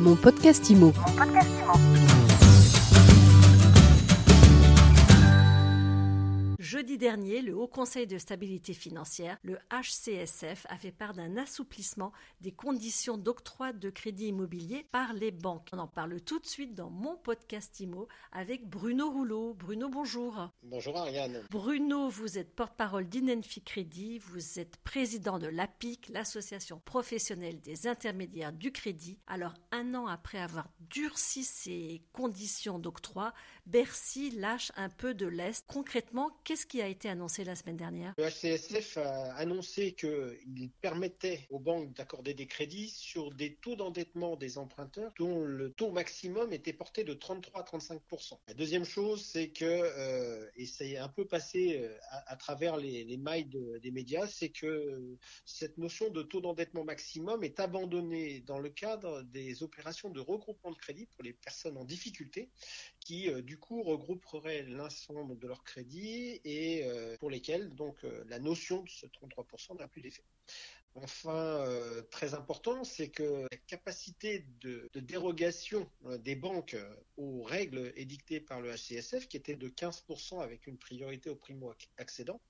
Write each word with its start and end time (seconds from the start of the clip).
Mon 0.00 0.16
podcast 0.16 0.70
IMO. 0.70 0.92
Jeudi 6.70 6.98
dernier, 6.98 7.42
le 7.42 7.56
Haut 7.56 7.66
Conseil 7.66 8.06
de 8.06 8.16
stabilité 8.16 8.74
financière, 8.74 9.38
le 9.42 9.58
HCSF, 9.72 10.66
a 10.68 10.78
fait 10.78 10.92
part 10.92 11.14
d'un 11.14 11.36
assouplissement 11.36 12.12
des 12.40 12.52
conditions 12.52 13.18
d'octroi 13.18 13.72
de 13.72 13.90
crédit 13.90 14.28
immobilier 14.28 14.86
par 14.92 15.12
les 15.12 15.32
banques. 15.32 15.66
On 15.72 15.80
en 15.80 15.88
parle 15.88 16.20
tout 16.20 16.38
de 16.38 16.46
suite 16.46 16.76
dans 16.76 16.88
mon 16.88 17.16
podcast 17.16 17.80
IMO 17.80 18.06
avec 18.30 18.68
Bruno 18.68 19.10
Rouleau. 19.10 19.52
Bruno, 19.54 19.88
bonjour. 19.88 20.48
Bonjour 20.62 20.96
Ariane. 20.96 21.42
Bruno, 21.50 22.08
vous 22.08 22.38
êtes 22.38 22.54
porte-parole 22.54 23.08
d'Inenfi 23.08 23.62
Crédit, 23.62 24.20
vous 24.20 24.60
êtes 24.60 24.76
président 24.76 25.40
de 25.40 25.48
l'APIC, 25.48 26.08
l'association 26.10 26.80
professionnelle 26.84 27.60
des 27.60 27.88
intermédiaires 27.88 28.52
du 28.52 28.70
crédit. 28.70 29.18
Alors, 29.26 29.54
un 29.72 29.96
an 29.96 30.06
après 30.06 30.38
avoir 30.38 30.68
durci 30.78 31.42
ses 31.42 32.00
conditions 32.12 32.78
d'octroi, 32.78 33.34
Bercy 33.70 34.30
lâche 34.32 34.72
un 34.74 34.88
peu 34.88 35.14
de 35.14 35.26
l'Est. 35.26 35.64
Concrètement, 35.68 36.32
qu'est-ce 36.42 36.66
qui 36.66 36.82
a 36.82 36.88
été 36.88 37.08
annoncé 37.08 37.44
la 37.44 37.54
semaine 37.54 37.76
dernière? 37.76 38.14
Le 38.18 38.24
HCSF 38.24 38.96
a 38.98 39.32
annoncé 39.34 39.92
qu'il 39.92 40.70
permettait 40.80 41.46
aux 41.50 41.60
banques 41.60 41.92
d'accorder 41.94 42.34
des 42.34 42.46
crédits 42.46 42.88
sur 42.88 43.32
des 43.32 43.54
taux 43.54 43.76
d'endettement 43.76 44.34
des 44.34 44.58
emprunteurs 44.58 45.12
dont 45.20 45.44
le 45.44 45.70
taux 45.70 45.92
maximum 45.92 46.52
était 46.52 46.72
porté 46.72 47.04
de 47.04 47.14
33 47.14 47.60
à 47.60 47.64
35% 47.64 48.38
La 48.48 48.54
deuxième 48.54 48.84
chose, 48.84 49.24
c'est 49.24 49.50
que, 49.50 49.64
euh, 49.64 50.50
et 50.56 50.66
c'est 50.66 50.96
un 50.96 51.08
peu 51.08 51.24
passé 51.24 51.78
euh, 51.80 51.96
à, 52.26 52.34
travers 52.34 52.76
les, 52.76 53.16
mailles 53.18 53.48
des 53.80 53.90
médias, 53.92 54.26
c'est 54.26 54.48
que 54.48 55.16
cette 55.44 55.78
notion 55.78 56.10
de 56.10 56.22
taux 56.22 56.40
d'endettement 56.40 56.82
maximum 56.82 57.44
est 57.44 57.60
abandonnée 57.60 58.40
dans 58.40 58.58
le 58.58 58.70
cadre 58.70 59.22
des 59.22 59.62
opérations 59.62 60.10
de 60.10 60.18
regroupement 60.18 60.72
de 60.72 60.76
crédit 60.76 61.06
pour 61.06 61.22
les 61.22 61.34
personnes 61.34 61.76
en 61.76 61.84
difficulté 61.84 62.50
qui, 62.98 63.30
euh, 63.30 63.42
du 63.42 63.59
coup, 63.60 63.82
regrouperaient 63.82 64.62
l'ensemble 64.62 65.38
de 65.38 65.46
leurs 65.46 65.62
crédits 65.62 66.40
et 66.44 66.84
euh, 66.84 67.16
pour 67.18 67.30
lesquels 67.30 67.74
donc 67.74 68.02
euh, 68.04 68.24
la 68.28 68.38
notion 68.38 68.82
de 68.82 68.88
ce 68.88 69.06
33% 69.06 69.78
n'a 69.78 69.86
plus 69.86 70.00
d'effet. 70.00 70.24
Enfin, 70.96 71.64
euh, 71.68 72.02
très 72.10 72.34
important, 72.34 72.82
c'est 72.82 73.10
que 73.10 73.46
la 73.48 73.56
capacité 73.68 74.44
de, 74.60 74.90
dérogation 74.96 75.88
des 76.18 76.34
banques 76.34 76.76
aux 77.16 77.44
règles 77.44 77.92
édictées 77.94 78.40
par 78.40 78.60
le 78.60 78.74
HCSF, 78.74 79.28
qui 79.28 79.36
était 79.36 79.54
de 79.54 79.68
15% 79.68 80.40
avec 80.40 80.66
une 80.66 80.78
priorité 80.78 81.30
au 81.30 81.36
primo-accédant, 81.36 82.40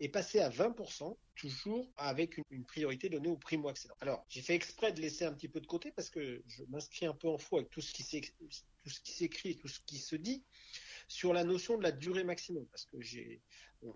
est 0.00 0.08
passée 0.08 0.40
à 0.40 0.48
20%, 0.48 1.16
toujours 1.34 1.90
avec 1.96 2.38
une, 2.50 2.64
priorité 2.64 3.08
donnée 3.08 3.28
au 3.28 3.36
primo-accédant. 3.36 3.94
Alors, 4.00 4.24
j'ai 4.28 4.42
fait 4.42 4.54
exprès 4.54 4.92
de 4.92 5.00
laisser 5.00 5.24
un 5.24 5.32
petit 5.32 5.48
peu 5.48 5.60
de 5.60 5.66
côté 5.66 5.90
parce 5.90 6.10
que 6.10 6.42
je 6.46 6.62
m'inscris 6.64 7.06
un 7.06 7.14
peu 7.14 7.28
en 7.28 7.38
faux 7.38 7.56
avec 7.56 7.70
tout 7.70 7.80
ce 7.80 7.92
qui 7.92 8.02
s'écrit 8.90 9.50
et 9.50 9.56
tout 9.56 9.68
ce 9.68 9.80
qui 9.80 9.98
se 9.98 10.16
dit 10.16 10.44
sur 11.08 11.32
la 11.32 11.44
notion 11.44 11.76
de 11.76 11.82
la 11.82 11.92
durée 11.92 12.24
maximum, 12.24 12.66
parce 12.68 12.86
que 12.86 13.00
j'ai 13.00 13.42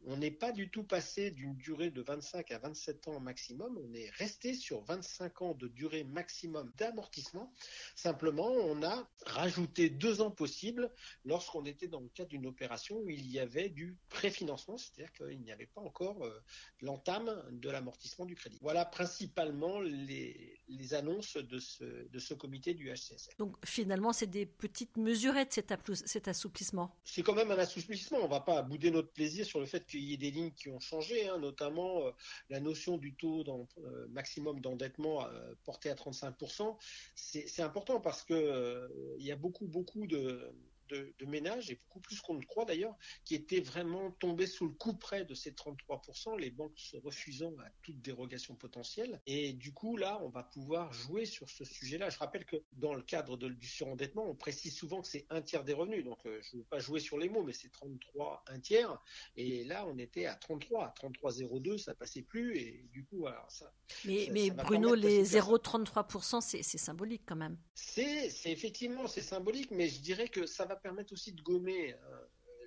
on 0.06 0.16
n'est 0.16 0.30
pas 0.30 0.52
du 0.52 0.68
tout 0.68 0.84
passé 0.84 1.30
d'une 1.30 1.56
durée 1.56 1.90
de 1.90 2.02
25 2.02 2.50
à 2.50 2.58
27 2.58 3.08
ans 3.08 3.20
maximum, 3.20 3.78
on 3.78 3.94
est 3.94 4.10
resté 4.10 4.54
sur 4.54 4.82
25 4.82 5.42
ans 5.42 5.54
de 5.54 5.68
durée 5.68 6.04
maximum 6.04 6.72
d'amortissement. 6.76 7.52
Simplement, 7.94 8.48
on 8.48 8.82
a 8.82 9.08
rajouté 9.24 9.90
deux 9.90 10.20
ans 10.20 10.30
possibles 10.30 10.90
lorsqu'on 11.24 11.64
était 11.64 11.88
dans 11.88 12.00
le 12.00 12.08
cadre 12.08 12.30
d'une 12.30 12.46
opération 12.46 12.98
où 12.98 13.10
il 13.10 13.30
y 13.30 13.38
avait 13.38 13.68
du 13.68 13.96
préfinancement, 14.08 14.78
c'est-à-dire 14.78 15.12
qu'il 15.12 15.40
n'y 15.40 15.52
avait 15.52 15.66
pas 15.66 15.80
encore 15.80 16.24
euh, 16.24 16.42
l'entame 16.80 17.44
de 17.50 17.70
l'amortissement 17.70 18.26
du 18.26 18.34
crédit. 18.34 18.58
Voilà 18.60 18.84
principalement 18.84 19.80
les, 19.80 20.58
annonces 20.92 21.36
de 21.36 21.58
ce, 21.58 21.84
de 21.84 22.18
ce 22.18 22.34
comité 22.34 22.74
du 22.74 22.88
HCSF. 22.88 23.36
Donc 23.38 23.56
finalement, 23.64 24.12
c'est 24.12 24.26
des 24.26 24.46
petites 24.46 24.96
mesurettes 24.96 25.52
cet, 25.52 25.72
cet 26.06 26.28
assouplissement? 26.28 26.96
C'est 27.04 27.22
quand 27.22 27.34
même 27.34 27.50
un 27.50 27.58
assouplissement, 27.58 28.18
on 28.18 28.24
ne 28.24 28.30
va 28.30 28.40
pas 28.40 28.62
bouder 28.62 28.90
notre 28.90 29.10
plaisir 29.10 29.44
sur 29.44 29.60
le 29.60 29.66
fait 29.66 29.75
qu'il 29.84 30.02
y 30.02 30.14
ait 30.14 30.16
des 30.16 30.30
lignes 30.30 30.52
qui 30.52 30.68
ont 30.68 30.80
changé, 30.80 31.28
hein, 31.28 31.38
notamment 31.38 32.06
euh, 32.06 32.10
la 32.48 32.60
notion 32.60 32.96
du 32.96 33.14
taux 33.14 33.44
euh, 33.78 34.06
maximum 34.08 34.60
d'endettement 34.60 35.26
euh, 35.26 35.54
porté 35.64 35.90
à 35.90 35.94
35%. 35.94 36.76
C'est 37.14 37.62
important 37.62 38.00
parce 38.00 38.22
que 38.22 38.90
il 39.18 39.26
y 39.26 39.32
a 39.32 39.36
beaucoup, 39.36 39.66
beaucoup 39.66 40.06
de 40.06 40.52
de, 40.88 41.14
ménages, 41.26 41.70
et 41.70 41.80
beaucoup 41.86 42.00
plus 42.00 42.20
qu'on 42.20 42.34
ne 42.34 42.44
croit 42.44 42.64
d'ailleurs, 42.64 42.94
qui 43.24 43.34
étaient 43.34 43.60
vraiment 43.60 44.10
tombés 44.12 44.46
sous 44.46 44.66
le 44.66 44.72
coup 44.72 44.94
près 44.94 45.24
de 45.24 45.34
ces 45.34 45.52
33%, 45.52 46.38
les 46.38 46.50
banques 46.50 46.78
se 46.78 46.96
refusant 46.96 47.52
à 47.58 47.70
toute 47.82 48.00
dérogation 48.00 48.54
potentielle. 48.54 49.20
Et 49.26 49.52
du 49.52 49.72
coup, 49.72 49.96
là, 49.96 50.20
on 50.22 50.28
va 50.28 50.44
pouvoir 50.44 50.92
jouer 50.92 51.26
sur 51.26 51.48
ce 51.50 51.64
sujet-là. 51.64 52.10
Je 52.10 52.18
rappelle 52.18 52.44
que 52.44 52.56
dans 52.72 52.94
le 52.94 53.02
cadre 53.02 53.36
du 53.36 53.66
surendettement, 53.66 54.28
on 54.28 54.34
précise 54.34 54.74
souvent 54.74 55.02
que 55.02 55.08
c'est 55.08 55.26
un 55.30 55.42
tiers 55.42 55.64
des 55.64 55.72
revenus. 55.72 56.04
Donc, 56.04 56.18
euh, 56.26 56.40
je 56.42 56.56
ne 56.56 56.62
veux 56.62 56.66
pas 56.66 56.78
jouer 56.78 57.00
sur 57.00 57.18
les 57.18 57.28
mots, 57.28 57.42
mais 57.42 57.52
c'est 57.52 57.70
33, 57.70 58.44
un 58.46 58.60
tiers. 58.60 58.98
Et 59.36 59.64
là, 59.64 59.86
on 59.86 59.98
était 59.98 60.26
à 60.26 60.34
33, 60.34 60.84
à 60.84 60.94
33,02, 60.96 61.78
ça 61.78 61.94
passait 61.94 62.22
plus. 62.22 62.56
Et 62.56 62.86
du 62.92 63.04
coup, 63.04 63.26
alors 63.26 63.50
ça. 63.50 63.72
Mais, 64.04 64.28
mais 64.32 64.50
Bruno, 64.50 64.94
les 64.94 65.24
0,33%, 65.24 66.40
c'est 66.40 66.62
symbolique 66.62 67.22
quand 67.26 67.36
même. 67.36 67.58
C'est 67.74 68.30
effectivement, 68.44 69.06
c'est 69.06 69.22
symbolique, 69.22 69.70
mais 69.70 69.88
je 69.88 70.00
dirais 70.00 70.28
que 70.28 70.46
ça 70.46 70.64
va 70.64 70.75
permettre 70.76 71.12
aussi 71.12 71.32
de 71.32 71.42
gommer 71.42 71.94
euh, 71.94 72.26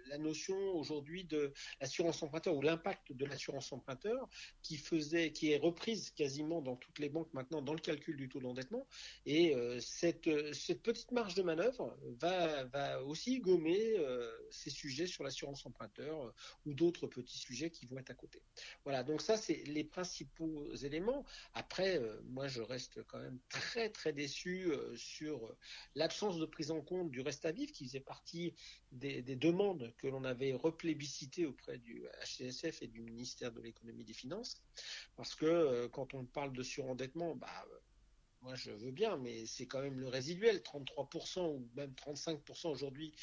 la 0.09 0.17
notion 0.17 0.57
aujourd'hui 0.75 1.23
de 1.23 1.53
l'assurance 1.79 2.21
emprunteur 2.23 2.55
ou 2.55 2.61
l'impact 2.61 3.13
de 3.13 3.25
l'assurance 3.25 3.71
emprunteur 3.71 4.27
qui 4.61 4.77
faisait, 4.77 5.31
qui 5.31 5.51
est 5.51 5.57
reprise 5.57 6.11
quasiment 6.11 6.61
dans 6.61 6.75
toutes 6.75 6.99
les 6.99 7.09
banques 7.09 7.33
maintenant 7.33 7.61
dans 7.61 7.73
le 7.73 7.79
calcul 7.79 8.17
du 8.17 8.29
taux 8.29 8.39
d'endettement. 8.39 8.87
Et 9.25 9.55
euh, 9.55 9.79
cette, 9.79 10.29
cette, 10.53 10.81
petite 10.81 11.11
marge 11.11 11.35
de 11.35 11.43
manœuvre 11.43 11.97
va, 12.19 12.65
va 12.65 13.03
aussi 13.03 13.39
gommer 13.39 13.97
euh, 13.97 14.31
ces 14.49 14.69
sujets 14.69 15.07
sur 15.07 15.23
l'assurance 15.23 15.65
emprunteur 15.65 16.25
euh, 16.25 16.31
ou 16.65 16.73
d'autres 16.73 17.07
petits 17.07 17.37
sujets 17.37 17.69
qui 17.69 17.85
vont 17.85 17.97
être 17.97 18.11
à 18.11 18.15
côté. 18.15 18.41
Voilà, 18.83 19.03
donc 19.03 19.21
ça 19.21 19.37
c'est 19.37 19.63
les 19.65 19.83
principaux 19.83 20.73
éléments. 20.75 21.25
Après, 21.53 22.01
moi 22.25 22.47
je 22.47 22.61
reste 22.61 23.03
quand 23.03 23.19
même 23.19 23.39
très 23.49 23.89
très 23.89 24.13
déçu 24.13 24.71
sur 24.95 25.55
l'absence 25.95 26.37
de 26.39 26.45
prise 26.45 26.71
en 26.71 26.81
compte 26.81 27.11
du 27.11 27.21
reste 27.21 27.45
à 27.45 27.51
vivre 27.51 27.71
qui 27.71 27.85
faisait 27.85 27.99
partie 27.99 28.53
des, 28.91 29.21
des 29.21 29.35
demandes 29.35 29.93
que 29.99 30.07
l'on 30.07 30.23
avait 30.23 30.53
replébiscité 30.53 31.45
auprès 31.45 31.77
du 31.77 32.05
HCSF 32.23 32.81
et 32.81 32.87
du 32.87 33.01
ministère 33.01 33.51
de 33.51 33.61
l'économie 33.61 34.01
et 34.01 34.05
des 34.05 34.13
finances, 34.13 34.61
parce 35.15 35.35
que 35.35 35.45
euh, 35.45 35.89
quand 35.89 36.13
on 36.13 36.25
parle 36.25 36.53
de 36.53 36.63
surendettement, 36.63 37.35
bah, 37.35 37.65
euh, 37.71 37.79
moi 38.41 38.55
je 38.55 38.71
veux 38.71 38.91
bien, 38.91 39.17
mais 39.17 39.45
c'est 39.45 39.67
quand 39.67 39.81
même 39.81 39.99
le 39.99 40.07
résiduel, 40.07 40.61
33% 40.61 41.41
ou 41.41 41.69
même 41.75 41.91
35% 41.91 42.69
aujourd'hui 42.69 43.13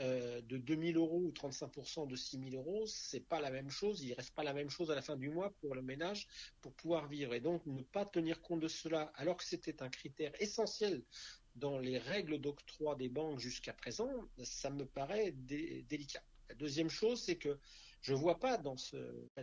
euh, 0.00 0.42
de 0.42 0.58
2000 0.58 0.96
euros 0.96 1.22
ou 1.24 1.30
35% 1.30 2.06
de 2.06 2.16
6000 2.16 2.54
euros, 2.54 2.84
c'est 2.86 3.26
pas 3.26 3.40
la 3.40 3.50
même 3.50 3.70
chose, 3.70 4.02
il 4.02 4.12
reste 4.12 4.34
pas 4.34 4.44
la 4.44 4.52
même 4.52 4.68
chose 4.68 4.90
à 4.90 4.94
la 4.94 5.02
fin 5.02 5.16
du 5.16 5.30
mois 5.30 5.54
pour 5.60 5.74
le 5.74 5.82
ménage 5.82 6.26
pour 6.60 6.74
pouvoir 6.74 7.08
vivre. 7.08 7.32
Et 7.34 7.40
donc 7.40 7.64
ne 7.64 7.82
pas 7.82 8.04
tenir 8.04 8.42
compte 8.42 8.60
de 8.60 8.68
cela, 8.68 9.12
alors 9.14 9.36
que 9.36 9.44
c'était 9.44 9.82
un 9.82 9.88
critère 9.88 10.32
essentiel 10.40 11.02
dans 11.56 11.78
les 11.78 11.98
règles 11.98 12.38
d'octroi 12.38 12.94
des 12.96 13.08
banques 13.08 13.38
jusqu'à 13.38 13.72
présent, 13.72 14.10
ça 14.44 14.70
me 14.70 14.86
paraît 14.86 15.32
délicat. 15.32 16.22
La 16.48 16.54
deuxième 16.54 16.90
chose, 16.90 17.20
c'est 17.20 17.36
que 17.36 17.58
je 18.02 18.12
ne 18.12 18.18
vois 18.18 18.38
pas 18.38 18.56
dans, 18.56 18.76
ce, 18.76 18.96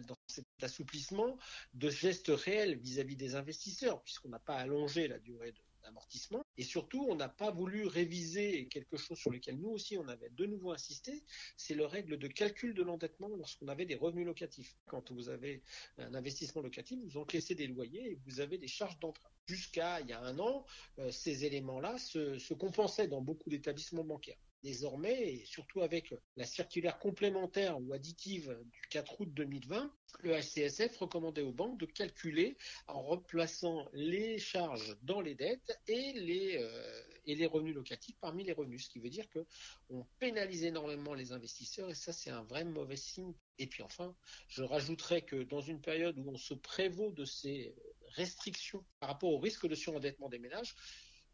dans 0.07 0.18
cet 0.28 0.46
assouplissement 0.62 1.38
de 1.74 1.90
gestes 1.90 2.31
réels 2.34 2.78
vis-à-vis 2.78 3.16
des 3.16 3.35
investisseurs, 3.35 4.01
puisqu'on 4.03 4.29
n'a 4.29 4.40
pas 4.40 4.56
allongé 4.56 5.07
la 5.07 5.19
durée 5.19 5.53
d'amortissement. 5.84 6.44
Et 6.58 6.64
surtout, 6.64 7.06
on 7.10 7.16
n'a 7.16 7.30
pas 7.30 7.52
voulu 7.52 7.86
réviser 7.86 8.68
quelque 8.68 8.98
chose 8.98 9.18
sur 9.18 9.32
lequel 9.32 9.60
nous 9.60 9.70
aussi 9.70 9.98
on 9.98 10.08
avait 10.08 10.30
de 10.30 10.46
nouveau 10.46 10.72
insisté, 10.72 11.24
c'est 11.58 11.76
le 11.76 11.86
règle 11.86 12.18
de 12.18 12.28
calcul 12.28 12.74
de 12.74 12.84
l'endettement 12.84 13.30
lorsqu'on 13.30 13.68
avait 13.68 13.86
des 13.86 13.96
revenus 13.96 14.26
locatifs. 14.26 14.76
Quand 14.88 15.12
vous 15.12 15.30
avez 15.30 15.62
un 15.98 16.14
investissement 16.14 16.62
locatif, 16.62 17.00
vous 17.04 17.18
encaissez 17.18 17.56
des 17.56 17.68
loyers 17.68 18.12
et 18.12 18.20
vous 18.26 18.40
avez 18.40 18.58
des 18.58 18.68
charges 18.68 19.00
d'emprunt. 19.00 19.30
Jusqu'à 19.46 20.00
il 20.02 20.08
y 20.08 20.14
a 20.14 20.22
un 20.22 20.40
an, 20.40 20.66
euh, 21.00 21.12
ces 21.12 21.46
éléments-là 21.46 21.98
se 21.98 22.54
compensaient 22.54 23.07
dans 23.07 23.22
beaucoup 23.22 23.50
d'établissements 23.50 24.04
bancaires 24.04 24.38
désormais, 24.63 25.33
et 25.33 25.45
surtout 25.45 25.81
avec 25.81 26.13
la 26.38 26.45
circulaire 26.45 26.98
complémentaire 26.98 27.80
ou 27.81 27.94
additive 27.94 28.57
du 28.71 28.81
4 28.89 29.21
août 29.21 29.30
2020, 29.33 29.94
le 30.21 30.39
HCSF 30.39 30.98
recommandait 30.98 31.42
aux 31.42 31.51
banques 31.51 31.80
de 31.80 31.86
calculer 31.86 32.57
en 32.88 33.01
replaçant 33.01 33.88
les 33.94 34.39
charges 34.39 34.95
dans 35.01 35.21
les 35.21 35.36
dettes 35.36 35.80
et 35.88 36.13
les, 36.13 36.57
euh, 36.57 37.48
revenus 37.48 37.75
locatifs 37.75 38.18
parmi 38.21 38.44
les 38.44 38.54
revenus, 38.54 38.86
ce 38.86 38.89
qui 38.89 39.00
veut 39.00 39.10
dire 39.10 39.25
qu'on 39.30 40.06
pénalise 40.19 40.63
énormément 40.63 41.13
les 41.13 41.31
investisseurs 41.31 41.89
et 41.89 41.95
ça 41.95 42.13
c'est 42.13 42.30
un 42.30 42.44
vrai 42.44 42.63
mauvais 42.63 42.95
signe. 42.95 43.33
Et 43.59 43.68
puis 43.68 43.83
enfin, 43.83 44.16
je 44.48 44.63
rajouterais 44.63 45.24
que 45.24 45.44
dans 45.44 45.62
une 45.62 45.81
période 45.81 46.18
où 46.18 46.30
on 46.30 46.38
se 46.38 46.54
prévaut 46.54 47.12
de 47.12 47.25
ces 47.25 47.75
restrictions 48.16 48.86
par 49.00 49.09
rapport 49.09 49.31
au 49.31 49.39
risque 49.39 49.68
de 49.68 49.75
surendettement 49.75 50.30
des 50.30 50.39
ménages, 50.39 50.75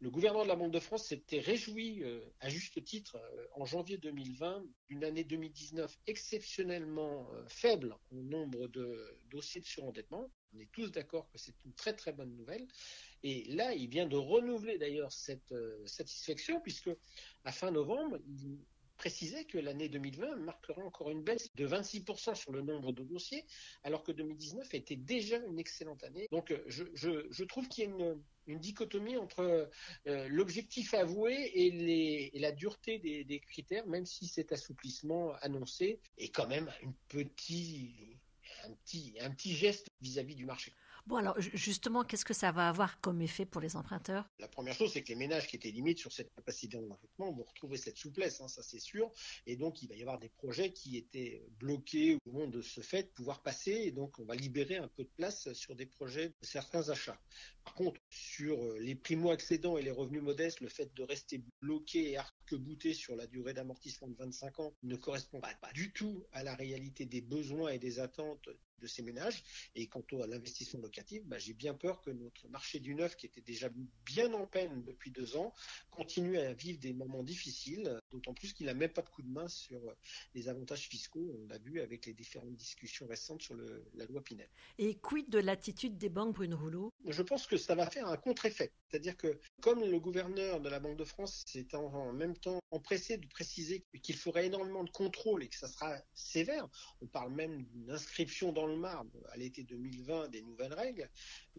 le 0.00 0.10
gouvernement 0.10 0.44
de 0.44 0.48
la 0.48 0.56
Banque 0.56 0.72
de 0.72 0.80
France 0.80 1.08
s'était 1.08 1.40
réjoui, 1.40 2.02
euh, 2.02 2.20
à 2.40 2.48
juste 2.48 2.82
titre, 2.84 3.16
euh, 3.16 3.46
en 3.52 3.66
janvier 3.66 3.98
2020, 3.98 4.64
d'une 4.88 5.04
année 5.04 5.24
2019 5.24 5.94
exceptionnellement 6.06 7.30
euh, 7.34 7.44
faible 7.48 7.94
en 8.10 8.16
nombre 8.16 8.66
de 8.68 9.18
dossiers 9.30 9.60
de 9.60 9.66
surendettement. 9.66 10.30
On 10.54 10.58
est 10.58 10.72
tous 10.72 10.90
d'accord 10.90 11.28
que 11.28 11.36
c'est 11.36 11.54
une 11.66 11.74
très 11.74 11.94
très 11.94 12.12
bonne 12.12 12.34
nouvelle. 12.34 12.66
Et 13.22 13.44
là, 13.44 13.74
il 13.74 13.88
vient 13.88 14.06
de 14.06 14.16
renouveler 14.16 14.78
d'ailleurs 14.78 15.12
cette 15.12 15.54
satisfaction 15.84 16.60
puisque 16.60 16.90
à 17.44 17.52
fin 17.52 17.70
novembre, 17.70 18.18
il 18.26 18.58
précisait 19.00 19.46
que 19.46 19.56
l'année 19.56 19.88
2020 19.88 20.36
marquera 20.36 20.82
encore 20.82 21.08
une 21.08 21.22
baisse 21.22 21.48
de 21.54 21.66
26% 21.66 22.34
sur 22.34 22.52
le 22.52 22.60
nombre 22.60 22.92
de 22.92 23.02
dossiers, 23.02 23.46
alors 23.82 24.02
que 24.02 24.12
2019 24.12 24.74
était 24.74 24.94
déjà 24.94 25.38
une 25.38 25.58
excellente 25.58 26.04
année. 26.04 26.28
Donc 26.30 26.52
je, 26.66 27.44
trouve 27.44 27.66
qu'il 27.68 27.84
y 27.84 27.86
a 27.86 27.90
une, 27.90 28.58
dichotomie 28.58 29.16
entre 29.16 29.70
euh, 30.06 30.28
l'objectif 30.28 30.92
avoué 30.92 31.50
et, 31.54 32.38
la 32.40 32.52
dureté 32.52 32.98
des, 32.98 33.40
critères, 33.40 33.86
même 33.86 34.04
si 34.04 34.26
cet 34.26 34.52
assouplissement 34.52 35.32
annoncé 35.40 35.98
est 36.18 36.28
quand 36.28 36.46
même 36.46 36.70
un 36.84 36.92
petit, 37.08 38.18
un 38.64 38.72
petit, 38.72 39.14
un 39.20 39.30
petit 39.30 39.54
geste 39.54 39.88
vis 40.00 40.18
à 40.18 40.22
-vis 40.22 40.34
du 40.34 40.46
marché. 40.46 40.72
Bon, 41.06 41.16
alors 41.16 41.34
justement, 41.40 42.04
qu'est-ce 42.04 42.24
que 42.24 42.34
ça 42.34 42.52
va 42.52 42.68
avoir 42.68 43.00
comme 43.00 43.22
effet 43.22 43.46
pour 43.46 43.60
les 43.60 43.76
emprunteurs? 43.76 44.28
La 44.38 44.48
première 44.48 44.74
chose, 44.74 44.92
c'est 44.92 45.02
que 45.02 45.08
les 45.08 45.16
ménages 45.16 45.46
qui 45.48 45.56
étaient 45.56 45.70
limites 45.70 45.98
sur 45.98 46.12
cette 46.12 46.32
capacité 46.34 46.76
d'endettement 46.76 47.32
vont 47.32 47.42
retrouver 47.42 47.78
cette 47.78 47.96
souplesse, 47.96 48.40
hein, 48.40 48.48
ça 48.48 48.62
c'est 48.62 48.78
sûr. 48.78 49.10
Et 49.46 49.56
donc, 49.56 49.82
il 49.82 49.88
va 49.88 49.96
y 49.96 50.02
avoir 50.02 50.18
des 50.18 50.28
projets 50.28 50.72
qui 50.72 50.96
étaient 50.96 51.42
bloqués 51.58 52.18
au 52.26 52.30
moment 52.30 52.46
de 52.46 52.60
ce 52.60 52.80
fait 52.80 53.12
pouvoir 53.14 53.42
passer. 53.42 53.72
Et 53.72 53.90
donc, 53.92 54.18
on 54.18 54.24
va 54.24 54.34
libérer 54.34 54.76
un 54.76 54.88
peu 54.88 55.04
de 55.04 55.10
place 55.16 55.52
sur 55.52 55.74
des 55.74 55.86
projets 55.86 56.28
de 56.28 56.46
certains 56.46 56.90
achats. 56.90 57.20
Par 57.64 57.74
contre, 57.74 58.00
sur 58.10 58.62
euh, 58.62 58.78
les 58.78 58.94
primo-accédants 58.94 59.78
et 59.78 59.82
les 59.82 59.90
revenus 59.90 60.22
modestes, 60.22 60.60
le 60.60 60.68
fait 60.68 60.94
de 60.94 61.02
rester 61.02 61.42
bloqué 61.60 62.10
et 62.10 62.16
arc-bouté 62.18 62.94
sur 62.94 63.16
la 63.16 63.26
durée 63.26 63.54
d'amortissement 63.54 64.08
de 64.08 64.16
25 64.16 64.60
ans 64.60 64.74
ne 64.82 64.96
correspond 64.96 65.40
pas, 65.40 65.54
pas 65.60 65.72
du 65.72 65.92
tout 65.92 66.24
à 66.32 66.42
la 66.42 66.54
réalité 66.54 67.04
des 67.04 67.20
besoins 67.20 67.70
et 67.70 67.78
des 67.78 68.00
attentes 68.00 68.48
de 68.80 68.86
ces 68.86 69.02
ménages. 69.02 69.42
Et 69.74 69.86
quant 69.86 70.04
à 70.22 70.26
l'investissement 70.26 70.80
locatif, 70.80 71.24
bah, 71.24 71.38
j'ai 71.38 71.54
bien 71.54 71.74
peur 71.74 72.00
que 72.00 72.10
notre 72.10 72.48
marché 72.48 72.80
du 72.80 72.94
neuf, 72.94 73.16
qui 73.16 73.26
était 73.26 73.40
déjà 73.40 73.68
bien 74.04 74.32
en 74.32 74.46
peine 74.46 74.82
depuis 74.84 75.10
deux 75.10 75.36
ans, 75.36 75.54
continue 75.90 76.38
à 76.38 76.52
vivre 76.52 76.78
des 76.80 76.92
moments 76.92 77.22
difficiles, 77.22 78.00
d'autant 78.10 78.34
plus 78.34 78.52
qu'il 78.52 78.66
n'a 78.66 78.74
même 78.74 78.92
pas 78.92 79.02
de 79.02 79.08
coup 79.08 79.22
de 79.22 79.30
main 79.30 79.48
sur 79.48 79.80
les 80.34 80.48
avantages 80.48 80.88
fiscaux. 80.88 81.34
On 81.42 81.46
l'a 81.48 81.58
vu 81.58 81.80
avec 81.80 82.06
les 82.06 82.14
différentes 82.14 82.56
discussions 82.56 83.06
récentes 83.06 83.42
sur 83.42 83.54
la 83.94 84.04
loi 84.06 84.22
Pinel. 84.22 84.48
Et 84.78 84.96
quid 84.96 85.28
de 85.28 85.38
l'attitude 85.38 85.98
des 85.98 86.08
banques, 86.08 86.34
Bruno 86.34 86.56
Rouleau 86.56 86.92
Je 87.06 87.22
pense 87.22 87.46
que 87.46 87.56
ça 87.56 87.74
va 87.74 87.88
faire 87.88 88.06
un 88.06 88.16
contre-effet. 88.16 88.72
C'est-à-dire 88.88 89.16
que 89.16 89.38
comme 89.60 89.84
le 89.84 90.00
gouverneur 90.00 90.60
de 90.60 90.68
la 90.68 90.80
Banque 90.80 90.96
de 90.96 91.04
France 91.04 91.44
s'est 91.46 91.74
en, 91.74 92.12
même 92.12 92.36
temps 92.36 92.60
empressé 92.70 93.18
de 93.18 93.26
préciser 93.26 93.84
qu'il 94.02 94.16
ferait 94.16 94.46
énormément 94.46 94.84
de 94.84 94.90
contrôle 94.90 95.44
et 95.44 95.48
que 95.48 95.56
ça 95.56 95.68
sera 95.68 95.96
sévère, 96.14 96.68
on 97.00 97.06
parle 97.06 97.32
même 97.32 97.64
d'une 97.66 97.90
inscription 97.90 98.52
dans 98.52 98.66
le 98.70 98.76
marbre 98.76 99.18
à 99.30 99.36
l'été 99.36 99.64
2020 99.64 100.28
des 100.28 100.42
nouvelles 100.42 100.74
règles, 100.74 101.08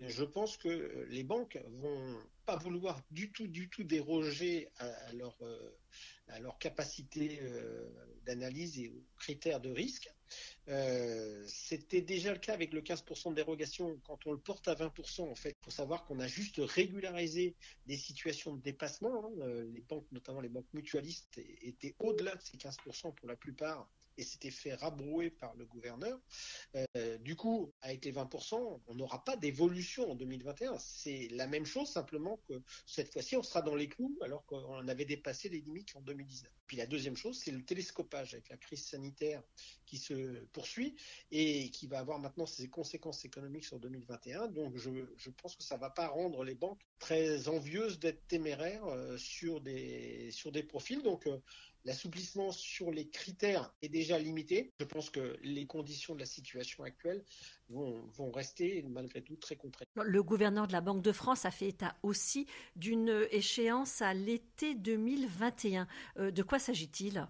je 0.01 0.23
pense 0.23 0.57
que 0.57 1.05
les 1.09 1.23
banques 1.23 1.59
vont 1.67 2.17
pas 2.45 2.57
vouloir 2.57 3.01
du 3.11 3.31
tout, 3.31 3.47
du 3.47 3.69
tout 3.69 3.83
déroger 3.83 4.69
à, 4.77 5.13
leur, 5.13 5.37
euh, 5.41 5.71
leur 6.39 6.57
capacité 6.57 7.39
euh, 7.41 7.87
d'analyse 8.25 8.79
et 8.79 8.89
aux 8.89 9.03
critères 9.17 9.59
de 9.59 9.69
risque. 9.69 10.09
Euh, 10.69 11.43
c'était 11.47 12.01
déjà 12.01 12.31
le 12.31 12.39
cas 12.39 12.53
avec 12.53 12.73
le 12.73 12.81
15% 12.81 13.31
de 13.31 13.35
dérogation. 13.35 13.99
Quand 14.05 14.25
on 14.25 14.31
le 14.31 14.39
porte 14.39 14.67
à 14.67 14.75
20%, 14.75 15.29
en 15.29 15.35
fait, 15.35 15.55
il 15.61 15.65
faut 15.65 15.71
savoir 15.71 16.05
qu'on 16.05 16.19
a 16.19 16.27
juste 16.27 16.59
régularisé 16.59 17.55
des 17.85 17.97
situations 17.97 18.55
de 18.55 18.61
dépassement. 18.61 19.25
Hein. 19.25 19.63
Les 19.73 19.81
banques, 19.81 20.07
notamment 20.11 20.41
les 20.41 20.49
banques 20.49 20.73
mutualistes, 20.73 21.39
étaient 21.61 21.95
au-delà 21.99 22.35
de 22.35 22.41
ces 22.41 22.57
15% 22.57 23.13
pour 23.13 23.27
la 23.27 23.35
plupart 23.35 23.89
et 24.17 24.23
s'était 24.23 24.51
fait 24.51 24.73
rabrouer 24.73 25.29
par 25.29 25.55
le 25.55 25.65
gouverneur. 25.65 26.19
Euh, 26.75 27.17
du 27.19 27.35
coup, 27.35 27.73
avec 27.81 28.05
les 28.05 28.11
20%, 28.11 28.81
on 28.87 28.95
n'aura 28.95 29.23
pas 29.23 29.37
d'évolution 29.37 30.11
en 30.11 30.15
2021. 30.15 30.77
C'est 30.79 31.27
la 31.31 31.47
même 31.47 31.65
chose, 31.65 31.89
simplement 31.89 32.37
que 32.47 32.61
cette 32.85 33.11
fois-ci, 33.11 33.35
on 33.35 33.43
sera 33.43 33.61
dans 33.61 33.75
les 33.75 33.87
clous 33.87 34.17
alors 34.21 34.45
qu'on 34.45 34.87
avait 34.87 35.05
dépassé 35.05 35.49
les 35.49 35.61
limites 35.61 35.95
en 35.95 36.01
2019. 36.01 36.51
Puis 36.67 36.77
la 36.77 36.85
deuxième 36.85 37.17
chose, 37.17 37.37
c'est 37.37 37.51
le 37.51 37.63
télescopage 37.63 38.33
avec 38.33 38.49
la 38.49 38.57
crise 38.57 38.85
sanitaire 38.85 39.43
qui 39.85 39.97
se 39.97 40.45
poursuit 40.53 40.95
et 41.29 41.69
qui 41.71 41.85
va 41.87 41.99
avoir 41.99 42.17
maintenant 42.17 42.45
ses 42.45 42.69
conséquences 42.69 43.25
économiques 43.25 43.65
sur 43.65 43.77
2021. 43.77 44.47
Donc 44.47 44.77
je, 44.77 44.89
pense 45.41 45.57
que 45.57 45.63
ça 45.63 45.75
ne 45.75 45.81
va 45.81 45.89
pas 45.89 46.07
rendre 46.07 46.45
les 46.45 46.55
banques 46.55 46.81
très 46.97 47.49
envieuses 47.49 47.99
d'être 47.99 48.25
téméraires 48.27 48.85
euh, 48.85 49.17
sur 49.17 49.59
des 49.59 50.31
sur 50.31 50.51
des 50.53 50.63
profils. 50.63 51.01
Donc 51.01 51.27
euh, 51.27 51.41
L'assouplissement 51.83 52.51
sur 52.51 52.91
les 52.91 53.09
critères 53.09 53.73
est 53.81 53.89
déjà 53.89 54.19
limité. 54.19 54.71
Je 54.79 54.85
pense 54.85 55.09
que 55.09 55.37
les 55.41 55.65
conditions 55.65 56.13
de 56.13 56.19
la 56.19 56.25
situation 56.27 56.83
actuelle 56.83 57.23
vont, 57.69 58.31
rester 58.31 58.83
malgré 58.83 59.23
tout 59.23 59.35
très 59.35 59.55
contraintes. 59.55 59.87
Le 59.95 60.23
gouverneur 60.23 60.67
de 60.67 60.73
la 60.73 60.81
Banque 60.81 61.01
de 61.01 61.11
France 61.11 61.45
a 61.45 61.51
fait 61.51 61.69
état 61.69 61.95
aussi 62.03 62.45
d'une 62.75 63.27
échéance 63.31 64.01
à 64.01 64.13
l'été 64.13 64.75
2021. 64.75 65.87
Euh, 66.17 66.31
de 66.31 66.43
quoi 66.43 66.59
s'agit-il? 66.59 67.27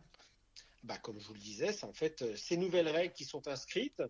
Bah, 0.83 0.97
comme 0.97 1.19
je 1.19 1.27
vous 1.27 1.33
le 1.33 1.39
disais, 1.39 1.71
c'est 1.71 1.86
en 1.86 1.94
fait 1.94 2.21
euh, 2.21 2.36
ces 2.36 2.57
nouvelles 2.57 2.89
règles 2.89 3.13
qui 3.13 3.24
sont 3.24 3.47
inscrites 3.47 4.01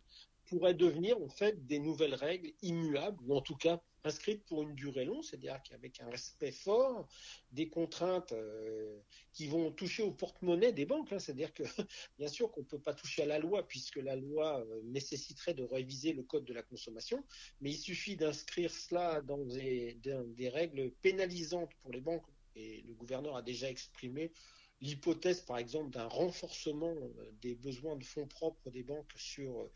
pourraient 0.52 0.74
devenir 0.74 1.18
en 1.22 1.30
fait 1.30 1.66
des 1.66 1.80
nouvelles 1.80 2.14
règles 2.14 2.52
immuables 2.62 3.24
ou 3.26 3.38
en 3.38 3.42
tout 3.42 3.56
cas 3.56 3.82
inscrites 4.04 4.44
pour 4.44 4.64
une 4.64 4.76
durée 4.76 5.06
longue, 5.06 5.24
c'est-à-dire 5.24 5.62
qu'avec 5.64 6.02
un 6.02 6.10
respect 6.10 6.52
fort 6.52 7.08
des 7.54 7.70
contraintes 7.70 8.34
euh, 8.34 9.00
qui 9.32 9.48
vont 9.48 9.72
toucher 9.72 10.04
au 10.04 10.12
porte-monnaie 10.12 10.74
des 10.74 10.86
banques. 10.86 11.14
Hein. 11.14 11.20
c'est-à-dire 11.20 11.54
que 11.54 11.64
bien 12.20 12.28
sûr 12.28 12.52
qu'on 12.52 12.62
ne 12.62 12.66
peut 12.66 12.82
pas 12.82 12.94
toucher 12.94 13.22
à 13.22 13.28
la 13.28 13.40
loi 13.40 13.66
puisque 13.66 13.96
la 13.96 14.18
loi 14.18 14.60
euh, 14.60 14.82
nécessiterait 14.84 15.54
de 15.54 15.64
réviser 15.64 16.12
le 16.12 16.24
code 16.24 16.44
de 16.44 16.54
la 16.54 16.64
consommation, 16.64 17.24
mais 17.62 17.70
il 17.72 17.78
suffit 17.78 18.18
d'inscrire 18.18 18.74
cela 18.74 19.22
dans 19.22 19.46
des, 19.46 19.94
dans 20.04 20.28
des 20.36 20.50
règles 20.50 20.92
pénalisantes 21.02 21.72
pour 21.82 21.94
les 21.94 22.02
banques. 22.02 22.26
Et 22.58 22.84
le 22.86 22.94
gouverneur 22.94 23.38
a 23.38 23.42
déjà 23.42 23.70
exprimé 23.70 24.34
l'hypothèse, 24.82 25.42
par 25.42 25.58
exemple, 25.58 25.92
d'un 25.92 26.08
renforcement 26.08 26.96
euh, 26.98 27.32
des 27.42 27.56
besoins 27.56 27.96
de 27.96 28.04
fonds 28.04 28.28
propres 28.28 28.70
des 28.70 28.84
banques 28.84 29.14
sur 29.16 29.70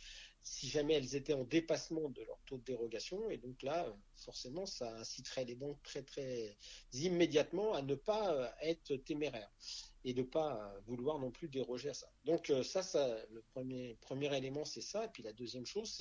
si 0.46 0.70
jamais 0.70 0.94
elles 0.94 1.16
étaient 1.16 1.34
en 1.34 1.44
dépassement 1.44 2.08
de 2.10 2.22
leur 2.22 2.40
taux 2.46 2.58
de 2.58 2.64
dérogation. 2.64 3.30
Et 3.32 3.38
donc 3.38 3.64
là, 3.64 3.92
forcément, 4.16 4.68
ça 4.68 4.96
inciterait 4.96 5.44
les 5.44 5.56
banques 5.56 5.82
très, 5.82 6.04
très 6.04 6.56
immédiatement 6.94 7.74
à 7.74 7.82
ne 7.82 7.96
pas 7.96 8.32
euh, 8.32 8.48
être 8.62 8.96
téméraires 8.96 9.52
et 10.04 10.14
de 10.14 10.22
ne 10.22 10.28
pas 10.28 10.72
vouloir 10.86 11.18
non 11.18 11.32
plus 11.32 11.50
déroger 11.50 11.90
à 11.90 11.96
ça. 11.96 12.08
Donc 12.26 12.52
euh, 12.52 12.62
ça, 12.62 12.84
ça 12.84 13.18
le 13.32 13.42
premier, 13.42 13.98
premier 14.02 14.38
élément, 14.38 14.66
c'est 14.66 14.82
ça. 14.82 15.06
Et 15.06 15.08
puis 15.08 15.24
la 15.24 15.34
deuxième 15.34 15.66
chose, 15.66 15.92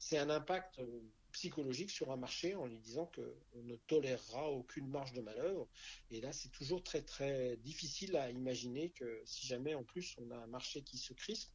c'est, 0.00 0.18
un 0.18 0.30
impact 0.30 0.80
euh, 0.80 1.00
psychologique 1.30 1.90
sur 1.90 2.10
un 2.10 2.16
marché 2.16 2.56
en 2.56 2.66
lui 2.66 2.80
disant 2.80 3.06
qu'on 3.14 3.62
ne 3.62 3.76
tolérera 3.86 4.50
aucune 4.50 4.88
marge 4.88 5.12
de 5.12 5.20
manœuvre. 5.20 5.68
Et 6.10 6.20
là, 6.20 6.32
c'est 6.32 6.50
toujours 6.50 6.82
très 6.82 7.02
très 7.02 7.56
difficile 7.58 8.16
à 8.16 8.30
imaginer 8.30 8.90
que 8.90 9.22
si 9.26 9.46
jamais 9.46 9.74
en 9.74 9.84
plus 9.84 10.16
on 10.18 10.32
a 10.32 10.36
un 10.36 10.48
marché 10.48 10.82
qui 10.82 10.98
se 10.98 11.12
crispe, 11.12 11.52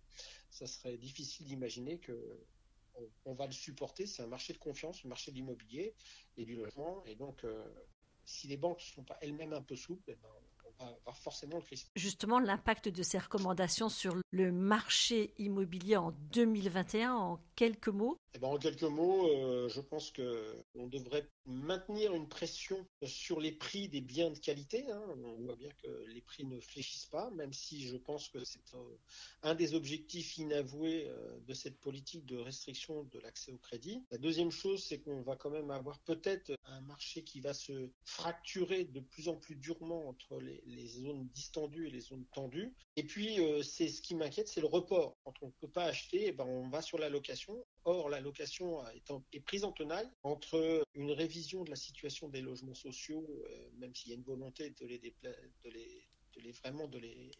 ça 0.49 0.67
serait 0.67 0.97
difficile 0.97 1.45
d'imaginer 1.45 1.99
que 1.99 2.45
on, 3.25 3.33
va 3.33 3.45
le 3.45 3.51
supporter. 3.51 4.07
C'est 4.07 4.23
un 4.23 4.27
marché 4.27 4.53
de 4.53 4.57
confiance, 4.57 5.03
le 5.03 5.09
marché 5.09 5.31
de 5.31 5.35
l'immobilier 5.35 5.95
et 6.35 6.45
du 6.45 6.55
logement. 6.55 7.03
Et 7.05 7.15
donc, 7.15 7.43
euh, 7.43 7.63
si 8.25 8.47
les 8.47 8.57
banques 8.57 8.79
ne 8.79 8.95
sont 8.95 9.03
pas 9.03 9.17
elles-mêmes 9.21 9.53
un 9.53 9.61
peu 9.61 9.75
souples, 9.75 10.11
eh 10.11 10.15
ben, 10.15 10.29
on 10.29 10.56
avoir 10.79 11.17
forcément 11.17 11.57
le 11.57 11.63
crisp. 11.63 11.89
Justement, 11.95 12.39
l'impact 12.39 12.89
de 12.89 13.03
ces 13.03 13.17
recommandations 13.17 13.89
sur 13.89 14.15
le 14.31 14.51
marché 14.51 15.33
immobilier 15.37 15.97
en 15.97 16.11
2021, 16.31 17.13
en 17.13 17.39
quelques 17.55 17.87
mots? 17.87 18.19
Eh 18.33 18.39
ben, 18.39 18.47
En 18.47 18.57
quelques 18.57 18.83
mots, 18.83 19.27
euh, 19.29 19.67
je 19.67 19.81
pense 19.81 20.11
qu'on 20.11 20.87
devrait 20.87 21.27
maintenir 21.45 22.13
une 22.13 22.29
pression 22.29 22.85
sur 23.03 23.39
les 23.39 23.51
prix 23.51 23.89
des 23.89 24.01
biens 24.01 24.29
de 24.29 24.37
qualité. 24.37 24.89
Hein. 24.91 25.01
On 25.23 25.41
voit 25.43 25.55
bien 25.55 25.69
que 25.81 26.05
les 26.07 26.21
prix 26.21 26.45
ne 26.45 26.59
fléchissent 26.59 27.07
pas, 27.07 27.31
même 27.31 27.51
si 27.51 27.87
je 27.87 27.97
pense 27.97 28.29
que 28.29 28.43
c'est 28.43 28.75
euh, 28.75 28.97
un 29.41 29.55
des 29.55 29.73
objectifs 29.73 30.37
inavoués 30.37 31.07
euh, 31.07 31.39
de 31.47 31.53
cette 31.53 31.79
politique 31.79 32.25
de 32.25 32.37
restriction 32.37 33.05
de 33.05 33.19
l'accès 33.19 33.51
au 33.51 33.57
crédit. 33.57 34.05
La 34.11 34.19
deuxième 34.19 34.51
chose, 34.51 34.83
c'est 34.83 34.99
qu'on 34.99 35.21
va 35.21 35.35
quand 35.35 35.49
même 35.49 35.71
avoir 35.71 35.99
peut-être 35.99 36.51
un 36.65 36.81
marché 36.81 37.23
qui 37.23 37.39
va 37.39 37.53
se 37.55 37.89
fracturer 38.03 38.83
de 38.83 38.99
plus 38.99 39.29
en 39.29 39.35
plus 39.35 39.55
durement 39.55 40.07
entre 40.07 40.39
les, 40.39 40.61
zones 40.87 41.27
distendues 41.33 41.87
et 41.87 41.91
les 41.91 42.01
zones 42.01 42.25
tendues. 42.33 42.73
Et 42.95 43.03
puis, 43.03 43.39
euh, 43.39 43.61
c'est 43.63 43.87
ce 43.87 44.01
qui 44.01 44.15
m'inquiète, 44.15 44.47
c'est 44.47 44.61
le 44.61 44.67
report. 44.67 45.17
Quand 45.23 45.33
on 45.41 45.47
ne 45.47 45.51
peut 45.61 45.69
pas 45.69 45.85
acheter, 45.85 46.27
eh 46.27 46.31
ben, 46.31 46.45
on 46.45 46.67
va 46.69 46.81
sur 46.81 46.97
la 46.97 47.09
location. 47.09 47.63
Or, 47.85 48.09
la 48.09 48.19
location 48.19 48.85
est, 48.87 49.09
est 49.31 49.39
prise 49.39 49.63
en 49.63 49.71
tenaille 49.71 50.09
entre 50.23 50.83
une 50.95 51.11
révision 51.11 51.37
vision 51.37 51.63
de 51.63 51.69
la 51.69 51.75
situation 51.75 52.29
des 52.29 52.41
logements 52.41 52.73
sociaux, 52.73 53.25
euh, 53.29 53.69
même 53.77 53.93
s'il 53.93 54.09
y 54.09 54.13
a 54.13 54.15
une 54.15 54.23
volonté 54.23 54.71
de 54.71 54.85
les, 54.85 54.97
de 54.97 55.69
les, 55.69 56.51
vraiment 56.63 56.87
de 56.87 56.97
les 56.97 57.31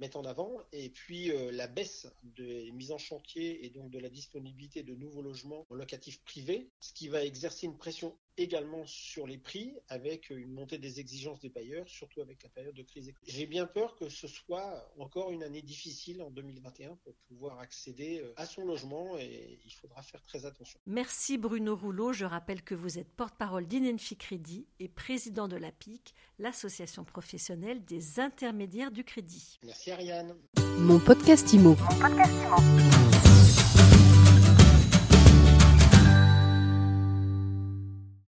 mettre 0.00 0.16
en 0.16 0.24
avant, 0.24 0.60
et 0.72 0.90
puis 0.90 1.30
euh, 1.30 1.52
la 1.52 1.66
baisse 1.66 2.06
des 2.22 2.72
mises 2.72 2.90
en 2.90 2.98
chantier 2.98 3.64
et 3.64 3.70
donc 3.70 3.90
de 3.90 3.98
la 3.98 4.08
disponibilité 4.08 4.82
de 4.82 4.94
nouveaux 4.94 5.22
logements 5.22 5.66
locatifs 5.70 6.20
privés, 6.24 6.68
ce 6.80 6.92
qui 6.92 7.08
va 7.08 7.24
exercer 7.24 7.66
une 7.66 7.78
pression 7.78 8.18
également 8.38 8.84
sur 8.86 9.26
les 9.26 9.38
prix 9.38 9.74
avec 9.88 10.30
une 10.30 10.52
montée 10.52 10.78
des 10.78 11.00
exigences 11.00 11.40
des 11.40 11.48
bailleurs, 11.48 11.88
surtout 11.88 12.20
avec 12.20 12.42
la 12.42 12.48
période 12.48 12.74
de 12.74 12.82
crise. 12.82 13.12
J'ai 13.26 13.46
bien 13.46 13.66
peur 13.66 13.96
que 13.96 14.08
ce 14.08 14.26
soit 14.26 14.92
encore 14.98 15.30
une 15.30 15.42
année 15.42 15.62
difficile 15.62 16.22
en 16.22 16.30
2021 16.30 16.96
pour 17.04 17.14
pouvoir 17.28 17.58
accéder 17.58 18.20
euh, 18.20 18.32
à 18.36 18.46
son 18.46 18.64
logement 18.64 19.18
et 19.18 19.58
il 19.64 19.72
faudra 19.72 20.02
faire 20.02 20.22
très 20.22 20.46
attention. 20.46 20.78
Merci 20.86 21.38
Bruno 21.38 21.76
Rouleau. 21.76 22.12
Je 22.12 22.24
rappelle 22.24 22.62
que 22.62 22.74
vous 22.74 22.98
êtes 22.98 23.08
porte-parole 23.08 23.66
d'Inenfi 23.66 24.16
Crédit 24.16 24.66
et 24.78 24.88
président 24.88 25.48
de 25.48 25.56
l'APIC, 25.56 26.14
l'association 26.38 27.04
professionnelle 27.04 27.84
des 27.84 28.20
intermédiaires 28.20 28.92
du 28.92 29.04
crédit. 29.04 29.58
Merci 29.64 29.90
Ariane. 29.90 30.36
Mon 30.78 30.98
podcast 30.98 31.52
Mon 31.54 31.74
podcast 31.74 32.34
Imo. 32.34 33.47